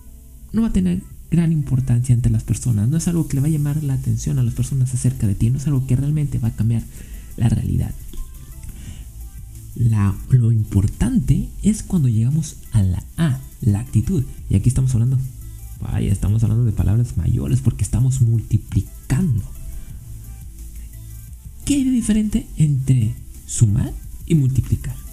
no 0.57 0.63
va 0.63 0.69
a 0.69 0.73
tener 0.73 1.03
gran 1.31 1.53
importancia 1.53 2.15
ante 2.15 2.31
las 2.31 2.43
personas. 2.43 2.89
No 2.89 2.97
es 2.97 3.07
algo 3.09 3.29
que 3.29 3.37
le 3.37 3.43
va 3.43 3.47
a 3.47 3.51
llamar 3.51 3.83
la 3.85 3.93
atención 3.93 4.39
a 4.39 4.43
las 4.43 4.55
personas 4.55 4.93
acerca 4.95 5.27
de 5.27 5.35
ti, 5.35 5.51
no 5.51 5.59
es 5.59 5.67
algo 5.67 5.87
que 5.87 5.97
realmente 5.97 6.39
va 6.39 6.49
a 6.49 6.57
cambiar 6.57 6.83
la 7.37 7.49
realidad. 7.51 7.95
lo 10.31 10.53
importante 10.53 11.49
es 11.63 11.83
cuando 11.83 12.09
llegamos 12.09 12.57
a 12.73 12.83
la 12.83 13.05
A, 13.19 13.39
la 13.61 13.81
actitud. 13.81 14.25
Y 14.49 14.57
aquí 14.57 14.71
estamos 14.71 14.95
hablando, 14.95 15.19
vaya, 15.81 16.11
estamos 16.11 16.43
hablando 16.43 16.65
de 16.65 16.73
palabras 16.73 17.19
mayores 17.19 17.61
porque 17.61 17.85
estamos 17.85 18.23
multiplicando. 18.23 19.43
¿Qué 21.67 21.75
hay 21.75 21.85
de 21.85 21.91
diferente 21.91 22.47
entre 22.57 23.15
sumar 23.47 23.93
y 24.25 24.37
multiplicar? 24.37 25.06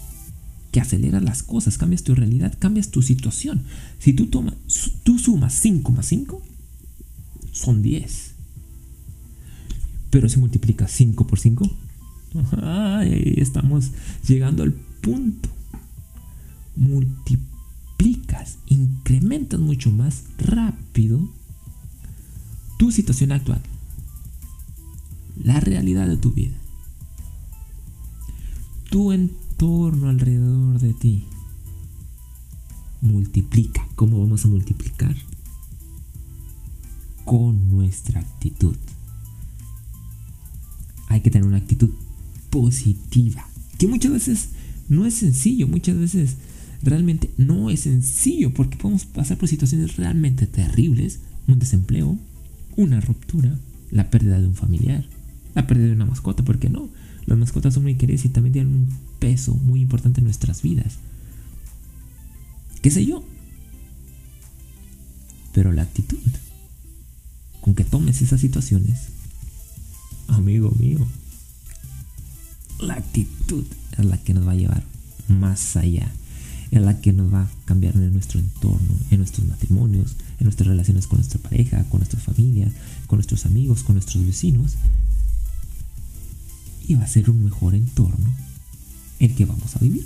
Que 0.74 0.82
acelera 0.82 1.22
las 1.22 1.42
cosas, 1.42 1.78
cambias 1.78 2.04
tu 2.04 2.14
realidad, 2.14 2.58
cambias 2.60 2.90
tu 2.90 3.02
situación. 3.02 3.64
Si 4.00 4.12
tú, 4.12 4.28
tomas, 4.28 4.56
tú 5.04 5.18
sumas 5.18 5.54
5 5.54 5.90
más 5.94 6.08
5, 6.08 6.42
son 7.54 7.82
10. 7.82 8.34
Pero 10.10 10.28
si 10.28 10.40
multiplicas 10.40 10.92
5 10.92 11.26
por 11.26 11.40
5, 11.40 11.70
estamos 13.04 13.92
llegando 14.28 14.64
al 14.64 14.74
punto. 14.74 15.48
Multiplicas, 16.76 18.58
incrementas 18.68 19.62
mucho 19.62 19.92
más 19.92 20.26
rápido 20.38 21.30
tu 22.78 22.92
situación 22.92 23.32
actual 23.32 23.62
la 25.42 25.60
realidad 25.60 26.08
de 26.08 26.18
tu 26.18 26.32
vida. 26.32 26.56
Tu 28.90 29.12
entorno 29.12 29.43
alrededor 29.64 30.80
de 30.80 30.94
ti. 30.94 31.26
Multiplica. 33.02 33.88
¿Cómo 33.96 34.20
vamos 34.20 34.44
a 34.44 34.50
multiplicar? 34.50 35.16
Con 37.24 37.72
nuestra 37.72 38.20
actitud. 38.20 38.76
Hay 41.08 41.22
que 41.22 41.30
tener 41.30 41.48
una 41.48 41.58
actitud 41.58 41.92
positiva. 42.50 43.48
Que 43.78 43.88
muchas 43.88 44.12
veces 44.12 44.50
no 44.90 45.06
es 45.06 45.14
sencillo. 45.16 45.68
Muchas 45.68 45.98
veces 45.98 46.36
realmente 46.82 47.30
no 47.38 47.70
es 47.70 47.82
sencillo. 47.82 48.54
Porque 48.54 48.78
podemos 48.78 49.06
pasar 49.06 49.38
por 49.38 49.48
situaciones 49.48 49.96
realmente 49.96 50.46
terribles. 50.46 51.20
Un 51.48 51.60
desempleo, 51.60 52.18
una 52.76 53.00
ruptura, 53.00 53.58
la 53.92 54.10
pérdida 54.10 54.42
de 54.42 54.48
un 54.48 54.56
familiar, 54.56 55.06
la 55.56 55.68
pérdida 55.68 55.88
de 55.88 55.94
una 55.94 56.06
mascota, 56.06 56.44
porque 56.44 56.70
no, 56.70 56.90
las 57.26 57.38
mascotas 57.38 57.74
son 57.74 57.84
muy 57.84 57.96
queridas 57.96 58.26
y 58.26 58.30
también 58.30 58.54
tienen 58.54 58.74
un 58.74 58.90
peso 59.20 59.54
muy 59.54 59.82
importante 59.82 60.20
en 60.20 60.26
nuestras 60.26 60.62
vidas. 60.62 60.98
¿Qué 62.82 62.92
sé 62.92 63.06
yo? 63.06 63.24
Pero 65.54 65.72
la 65.72 65.84
actitud. 65.84 66.18
Con 67.62 67.76
que 67.76 67.86
tomes 67.86 68.22
esas 68.22 68.42
situaciones, 68.42 69.00
amigo 70.28 70.72
mío, 70.72 71.00
la 72.82 72.96
actitud 72.96 73.64
es 73.98 74.06
la 74.06 74.18
que 74.18 74.34
nos 74.34 74.46
va 74.46 74.52
a 74.52 74.56
llevar 74.56 74.84
más 75.30 75.78
allá, 75.78 76.12
es 76.72 76.82
la 76.82 77.00
que 77.00 77.14
nos 77.14 77.34
va 77.34 77.44
a 77.44 77.50
cambiar 77.64 77.96
en 77.96 78.12
nuestro 78.12 78.42
entorno, 78.42 78.98
en 79.12 79.20
nuestros 79.20 79.48
matrimonios, 79.48 80.18
en 80.40 80.44
nuestras 80.44 80.68
relaciones 80.68 81.08
con 81.08 81.20
nuestra 81.20 81.40
pareja, 81.40 81.86
con 81.86 82.02
nuestra 82.02 82.20
familia, 82.20 82.70
con 83.08 83.18
nuestros 83.18 83.46
amigos, 83.46 83.84
con 83.84 83.96
nuestros 83.96 84.26
vecinos 84.26 84.76
y 86.88 86.96
va 86.96 87.04
a 87.04 87.08
ser 87.08 87.30
un 87.30 87.44
mejor 87.44 87.76
entorno 87.76 88.34
el 89.20 89.34
que 89.36 89.46
vamos 89.46 89.76
a 89.76 89.80
vivir. 89.80 90.06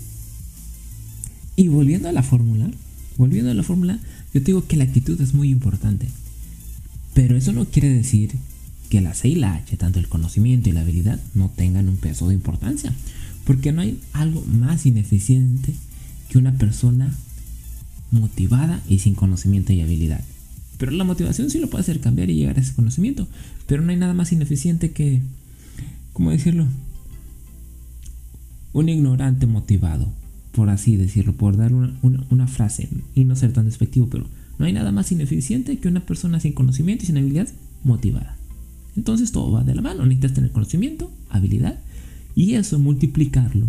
Y 1.56 1.70
volviendo 1.70 2.08
a 2.08 2.12
la 2.12 2.24
fórmula, 2.24 2.70
volviendo 3.18 3.52
a 3.52 3.56
la 3.56 3.64
fórmula, 3.64 4.00
yo 4.34 4.42
te 4.42 4.48
digo 4.48 4.68
que 4.68 4.78
la 4.78 4.84
actitud 4.84 5.20
es 5.20 5.34
muy 5.34 5.50
importante. 5.50 6.08
Pero 7.14 7.36
eso 7.36 7.52
no 7.52 7.66
quiere 7.66 7.90
decir 7.90 8.32
que 8.90 9.02
la 9.02 9.14
C 9.14 9.30
y 9.30 9.36
la 9.36 9.56
H, 9.56 9.76
tanto 9.78 10.00
el 10.00 10.08
conocimiento 10.08 10.70
y 10.70 10.74
la 10.74 10.82
habilidad, 10.82 11.20
no 11.34 11.50
tengan 11.50 11.90
un 11.90 11.98
peso 11.98 12.28
de 12.28 12.36
importancia. 12.36 12.94
Porque 13.44 13.72
no 13.72 13.82
hay 13.82 14.00
algo 14.14 14.44
más 14.46 14.86
ineficiente 14.86 15.74
que 16.30 16.38
una 16.38 16.54
persona 16.58 17.16
motivada 18.12 18.82
y 18.88 19.00
sin 19.00 19.16
conocimiento 19.16 19.74
y 19.74 19.82
habilidad. 19.82 20.24
Pero 20.78 20.92
la 20.92 21.04
motivación 21.04 21.50
sí 21.50 21.60
lo 21.60 21.70
puede 21.70 21.82
hacer 21.82 22.00
cambiar 22.00 22.30
y 22.30 22.36
llegar 22.36 22.58
a 22.58 22.62
ese 22.62 22.74
conocimiento. 22.74 23.28
Pero 23.66 23.82
no 23.82 23.90
hay 23.92 23.98
nada 23.98 24.14
más 24.14 24.32
ineficiente 24.32 24.92
que 24.92 25.22
¿cómo 26.18 26.32
decirlo? 26.32 26.66
Un 28.74 28.90
ignorante 28.90 29.46
motivado, 29.46 30.12
por 30.52 30.72
así 30.72 30.96
decirlo, 30.96 31.34
por 31.34 31.58
dar 31.58 31.72
una, 31.74 32.48
frase 32.48 32.90
y 33.14 33.24
no 33.24 33.36
ser 33.36 33.54
tan 33.54 33.66
despectivo, 33.66 34.08
pero 34.10 34.26
no 34.58 34.66
hay 34.66 34.74
nada 34.74 34.92
más 34.92 35.12
ineficiente 35.12 35.78
que 35.78 35.88
una 35.88 36.08
persona 36.08 36.40
sin 36.40 36.54
conocimiento 36.54 37.04
y 37.04 37.08
sin 37.08 37.18
habilidad 37.18 37.50
motivada. 37.84 38.36
Entonces 38.96 39.32
todo 39.32 39.52
va 39.52 39.64
de 39.64 39.76
la 39.76 39.84
mano, 39.84 40.08
necesitas 40.08 40.34
tener 40.34 40.52
conocimiento, 40.52 41.12
habilidad 41.30 41.78
y 42.34 42.56
eso 42.56 42.80
multiplicarlo 42.80 43.68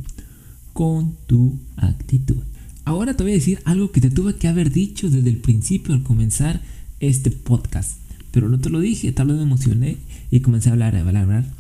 con 0.73 1.17
tu 1.27 1.59
actitud. 1.77 2.39
Ahora 2.87 3.15
te 3.15 3.25
voy 3.25 3.33
a 3.33 3.35
decir 3.35 3.59
algo 3.67 3.93
que 3.93 4.01
te 4.01 4.09
tuve 4.09 4.37
que 4.37 4.49
haber 4.49 4.73
dicho 4.73 5.11
desde 5.11 5.29
el 5.29 5.37
principio 5.37 5.93
al 5.93 6.03
comenzar 6.03 6.63
este 6.99 7.31
podcast, 7.31 7.99
pero 8.33 8.49
no 8.49 8.59
te 8.59 8.71
lo 8.71 8.81
dije, 8.81 9.13
tal 9.13 9.27
vez 9.27 9.37
me 9.37 9.43
emocioné 9.43 9.99
y 10.31 10.41
comencé 10.41 10.71
a 10.71 10.73
hablar, 10.73 10.97
a 10.97 11.01
hablar, 11.01 11.17
a 11.17 11.23
hablar 11.25 11.58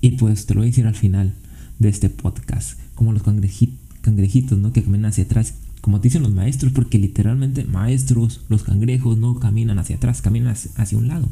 y 0.00 0.12
pues 0.12 0.46
te 0.46 0.54
lo 0.54 0.60
voy 0.60 0.68
a 0.68 0.70
decir 0.70 0.86
al 0.86 0.94
final 0.94 1.34
de 1.78 1.88
este 1.88 2.10
podcast, 2.10 2.78
como 2.94 3.12
los 3.12 3.22
cangrejitos, 3.22 4.58
¿no? 4.58 4.72
Que 4.72 4.82
caminan 4.82 5.10
hacia 5.10 5.24
atrás, 5.24 5.54
como 5.80 5.98
dicen 5.98 6.22
los 6.22 6.32
maestros, 6.32 6.72
porque 6.72 6.98
literalmente 6.98 7.64
maestros, 7.64 8.40
los 8.48 8.64
cangrejos 8.64 9.18
no 9.18 9.38
caminan 9.38 9.78
hacia 9.78 9.96
atrás, 9.96 10.22
caminan 10.22 10.54
hacia 10.76 10.98
un 10.98 11.08
lado. 11.08 11.28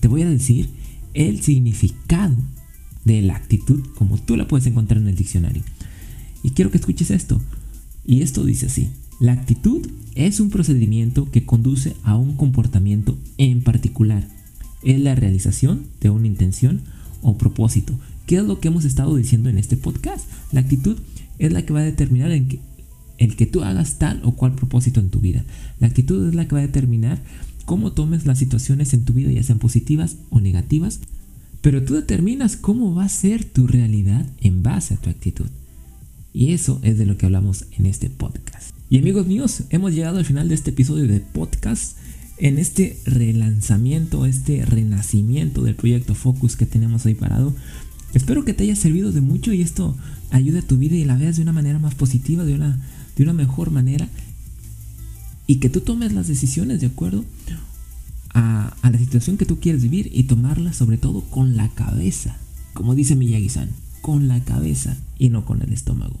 Te 0.00 0.08
voy 0.08 0.22
a 0.22 0.30
decir 0.30 0.68
el 1.14 1.42
significado 1.42 2.36
de 3.04 3.22
la 3.22 3.36
actitud 3.36 3.84
como 3.96 4.18
tú 4.18 4.36
la 4.36 4.48
puedes 4.48 4.66
encontrar 4.66 5.00
en 5.00 5.08
el 5.08 5.16
diccionario. 5.16 5.62
Y 6.42 6.50
quiero 6.50 6.70
que 6.70 6.78
escuches 6.78 7.10
esto. 7.10 7.40
Y 8.04 8.22
esto 8.22 8.44
dice 8.44 8.66
así. 8.66 8.90
La 9.20 9.32
actitud 9.32 9.86
es 10.14 10.40
un 10.40 10.50
procedimiento 10.50 11.30
que 11.30 11.44
conduce 11.44 11.94
a 12.02 12.16
un 12.16 12.36
comportamiento 12.36 13.16
en 13.38 13.62
particular. 13.62 14.26
Es 14.82 15.00
la 15.00 15.14
realización 15.14 15.86
de 16.00 16.10
una 16.10 16.26
intención 16.26 16.82
o 17.22 17.38
propósito. 17.38 17.98
¿Qué 18.26 18.36
es 18.36 18.44
lo 18.44 18.60
que 18.60 18.68
hemos 18.68 18.84
estado 18.84 19.16
diciendo 19.16 19.48
en 19.48 19.58
este 19.58 19.76
podcast? 19.76 20.28
La 20.52 20.60
actitud 20.60 20.98
es 21.38 21.52
la 21.52 21.64
que 21.64 21.72
va 21.72 21.80
a 21.80 21.84
determinar 21.84 22.30
en 22.32 22.48
que, 22.48 22.60
el 23.18 23.36
que 23.36 23.46
tú 23.46 23.62
hagas 23.62 23.98
tal 23.98 24.20
o 24.24 24.32
cual 24.32 24.54
propósito 24.54 25.00
en 25.00 25.10
tu 25.10 25.20
vida. 25.20 25.44
La 25.80 25.86
actitud 25.86 26.28
es 26.28 26.34
la 26.34 26.46
que 26.46 26.54
va 26.54 26.60
a 26.60 26.66
determinar 26.66 27.22
cómo 27.64 27.92
tomes 27.92 28.26
las 28.26 28.38
situaciones 28.38 28.92
en 28.94 29.04
tu 29.04 29.12
vida, 29.12 29.30
ya 29.30 29.42
sean 29.42 29.58
positivas 29.58 30.16
o 30.30 30.40
negativas, 30.40 31.00
pero 31.60 31.84
tú 31.84 31.94
determinas 31.94 32.56
cómo 32.56 32.94
va 32.94 33.04
a 33.04 33.08
ser 33.08 33.44
tu 33.44 33.66
realidad 33.66 34.26
en 34.40 34.62
base 34.62 34.94
a 34.94 34.96
tu 34.96 35.10
actitud. 35.10 35.46
Y 36.32 36.52
eso 36.52 36.80
es 36.82 36.98
de 36.98 37.06
lo 37.06 37.16
que 37.16 37.26
hablamos 37.26 37.66
en 37.72 37.86
este 37.86 38.10
podcast. 38.10 38.74
Y 38.90 38.98
amigos 38.98 39.26
míos, 39.26 39.62
hemos 39.70 39.94
llegado 39.94 40.18
al 40.18 40.24
final 40.24 40.48
de 40.48 40.54
este 40.54 40.70
episodio 40.70 41.06
de 41.06 41.20
podcast 41.20 41.96
en 42.42 42.58
este 42.58 42.98
relanzamiento, 43.06 44.26
este 44.26 44.66
renacimiento 44.66 45.62
del 45.62 45.76
proyecto 45.76 46.16
Focus 46.16 46.56
que 46.56 46.66
tenemos 46.66 47.06
ahí 47.06 47.14
parado. 47.14 47.54
Espero 48.14 48.44
que 48.44 48.52
te 48.52 48.64
haya 48.64 48.74
servido 48.74 49.12
de 49.12 49.20
mucho 49.20 49.52
y 49.52 49.62
esto 49.62 49.96
ayude 50.30 50.58
a 50.58 50.66
tu 50.66 50.76
vida 50.76 50.96
y 50.96 51.04
la 51.04 51.16
veas 51.16 51.36
de 51.36 51.42
una 51.42 51.52
manera 51.52 51.78
más 51.78 51.94
positiva, 51.94 52.44
de 52.44 52.54
una, 52.54 52.80
de 53.14 53.22
una 53.22 53.32
mejor 53.32 53.70
manera. 53.70 54.08
Y 55.46 55.56
que 55.56 55.68
tú 55.68 55.82
tomes 55.82 56.14
las 56.14 56.26
decisiones 56.26 56.80
de 56.80 56.88
acuerdo 56.88 57.24
a, 58.34 58.76
la 58.82 58.98
situación 58.98 59.36
que 59.36 59.46
tú 59.46 59.60
quieres 59.60 59.82
vivir 59.82 60.10
y 60.12 60.24
tomarlas 60.24 60.74
sobre 60.74 60.98
todo 60.98 61.20
con 61.20 61.56
la 61.56 61.68
cabeza. 61.68 62.38
Como 62.72 62.96
dice 62.96 63.14
Miyagi-san, 63.14 63.68
con 64.00 64.26
la 64.26 64.40
cabeza 64.40 64.96
y 65.16 65.28
no 65.28 65.44
con 65.44 65.62
el 65.62 65.72
estómago. 65.72 66.18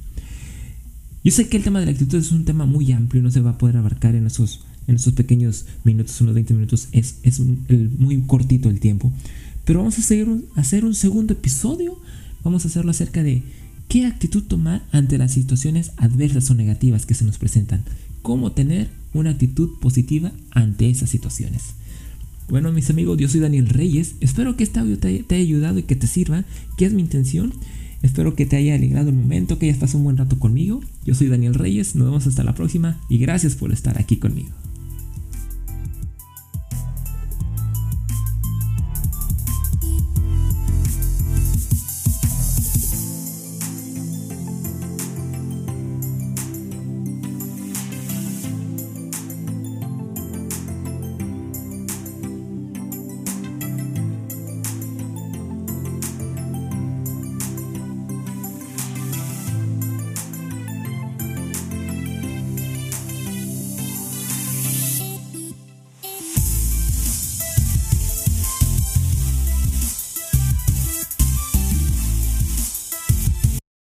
Yo 1.24 1.32
sé 1.32 1.48
que 1.48 1.56
el 1.56 1.64
tema 1.64 1.80
de 1.80 1.86
la 1.86 1.92
actitud 1.92 2.18
es 2.18 2.30
un 2.30 2.44
tema 2.44 2.64
muy 2.64 2.92
amplio, 2.92 3.22
no 3.22 3.32
se 3.32 3.40
va 3.40 3.50
a 3.50 3.58
poder 3.58 3.76
abarcar 3.76 4.14
en 4.14 4.26
esos 4.26 4.60
en 4.88 4.96
estos 4.96 5.14
pequeños 5.14 5.66
minutos, 5.84 6.20
unos 6.20 6.34
20 6.34 6.54
minutos, 6.54 6.88
es, 6.92 7.16
es 7.22 7.40
muy 7.40 8.20
cortito 8.22 8.68
el 8.68 8.80
tiempo. 8.80 9.12
Pero 9.64 9.80
vamos 9.80 9.98
a, 9.98 10.02
seguir 10.02 10.28
hacer 10.56 10.84
un 10.84 10.94
segundo 10.94 11.32
episodio. 11.34 11.98
Vamos 12.42 12.64
a 12.64 12.68
hacerlo 12.68 12.90
acerca 12.90 13.22
de 13.22 13.42
qué 13.88 14.06
actitud 14.06 14.42
tomar 14.42 14.82
ante 14.90 15.18
las 15.18 15.32
situaciones 15.32 15.92
adversas 15.96 16.50
o 16.50 16.54
negativas 16.54 17.06
que 17.06 17.14
se 17.14 17.24
nos 17.24 17.38
presentan. 17.38 17.84
Cómo 18.22 18.52
tener 18.52 18.88
una 19.14 19.30
actitud 19.30 19.78
positiva 19.80 20.32
ante 20.50 20.88
esas 20.88 21.10
situaciones. 21.10 21.74
Bueno, 22.48 22.72
mis 22.72 22.90
amigos, 22.90 23.18
yo 23.18 23.28
soy 23.28 23.40
Daniel 23.40 23.68
Reyes. 23.68 24.16
Espero 24.20 24.56
que 24.56 24.64
este 24.64 24.80
audio 24.80 24.98
te, 24.98 25.22
te 25.22 25.36
haya 25.36 25.44
ayudado 25.44 25.78
y 25.78 25.84
que 25.84 25.96
te 25.96 26.06
sirva, 26.06 26.44
que 26.76 26.84
es 26.84 26.92
mi 26.92 27.02
intención. 27.02 27.52
Espero 28.02 28.34
que 28.34 28.46
te 28.46 28.56
haya 28.56 28.74
alegrado 28.74 29.10
el 29.10 29.16
momento, 29.16 29.58
que 29.58 29.66
hayas 29.66 29.78
pasado 29.78 29.98
un 29.98 30.04
buen 30.04 30.16
rato 30.16 30.38
conmigo. 30.40 30.80
Yo 31.06 31.14
soy 31.14 31.28
Daniel 31.28 31.54
Reyes, 31.54 31.94
nos 31.94 32.06
vemos 32.06 32.26
hasta 32.26 32.42
la 32.42 32.54
próxima 32.54 33.00
y 33.08 33.18
gracias 33.18 33.54
por 33.54 33.72
estar 33.72 34.00
aquí 34.00 34.16
conmigo. 34.16 34.50